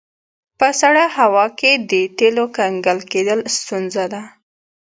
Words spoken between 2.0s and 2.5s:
تیلو